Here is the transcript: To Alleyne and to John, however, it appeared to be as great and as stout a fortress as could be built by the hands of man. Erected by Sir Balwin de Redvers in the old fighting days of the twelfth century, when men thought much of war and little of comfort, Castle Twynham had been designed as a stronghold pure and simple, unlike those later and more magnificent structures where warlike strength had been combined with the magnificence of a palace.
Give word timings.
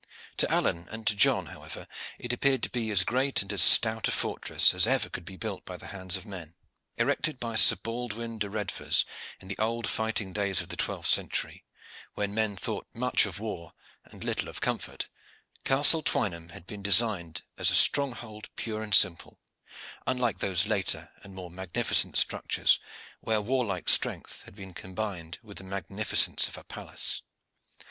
To 0.37 0.51
Alleyne 0.51 0.87
and 0.89 1.05
to 1.05 1.13
John, 1.15 1.45
however, 1.45 1.87
it 2.17 2.33
appeared 2.33 2.63
to 2.63 2.71
be 2.71 2.89
as 2.89 3.03
great 3.03 3.43
and 3.43 3.53
as 3.53 3.61
stout 3.61 4.07
a 4.07 4.11
fortress 4.11 4.73
as 4.73 4.85
could 5.11 5.25
be 5.25 5.37
built 5.37 5.63
by 5.63 5.77
the 5.77 5.85
hands 5.93 6.17
of 6.17 6.25
man. 6.25 6.55
Erected 6.97 7.39
by 7.39 7.55
Sir 7.55 7.75
Balwin 7.75 8.39
de 8.39 8.49
Redvers 8.49 9.05
in 9.39 9.47
the 9.47 9.57
old 9.59 9.87
fighting 9.87 10.33
days 10.33 10.59
of 10.59 10.69
the 10.69 10.75
twelfth 10.75 11.07
century, 11.11 11.65
when 12.15 12.33
men 12.33 12.55
thought 12.57 12.87
much 12.95 13.27
of 13.27 13.39
war 13.39 13.73
and 14.03 14.23
little 14.23 14.47
of 14.49 14.59
comfort, 14.59 15.07
Castle 15.65 16.01
Twynham 16.01 16.49
had 16.49 16.65
been 16.65 16.81
designed 16.81 17.43
as 17.59 17.69
a 17.69 17.75
stronghold 17.75 18.49
pure 18.55 18.81
and 18.81 18.95
simple, 18.95 19.39
unlike 20.07 20.39
those 20.39 20.65
later 20.65 21.11
and 21.21 21.35
more 21.35 21.51
magnificent 21.51 22.17
structures 22.17 22.79
where 23.19 23.39
warlike 23.39 23.87
strength 23.87 24.41
had 24.45 24.55
been 24.55 24.73
combined 24.73 25.37
with 25.43 25.57
the 25.59 25.63
magnificence 25.63 26.47
of 26.47 26.57
a 26.57 26.63
palace. 26.63 27.21